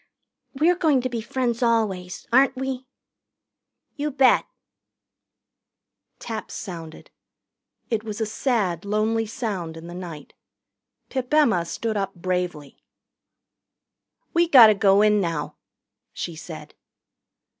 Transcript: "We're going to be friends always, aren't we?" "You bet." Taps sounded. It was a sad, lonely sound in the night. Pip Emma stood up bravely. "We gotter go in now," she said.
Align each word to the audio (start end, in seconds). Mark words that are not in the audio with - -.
"We're 0.55 0.77
going 0.77 1.01
to 1.01 1.09
be 1.09 1.21
friends 1.21 1.61
always, 1.61 2.25
aren't 2.33 2.55
we?" 2.55 2.87
"You 3.95 4.09
bet." 4.09 4.45
Taps 6.17 6.55
sounded. 6.55 7.11
It 7.91 8.03
was 8.03 8.19
a 8.19 8.25
sad, 8.25 8.83
lonely 8.83 9.27
sound 9.27 9.77
in 9.77 9.85
the 9.85 9.93
night. 9.93 10.33
Pip 11.09 11.31
Emma 11.31 11.65
stood 11.65 11.97
up 11.97 12.15
bravely. 12.15 12.83
"We 14.33 14.47
gotter 14.49 14.73
go 14.73 15.03
in 15.03 15.21
now," 15.21 15.57
she 16.13 16.35
said. 16.35 16.73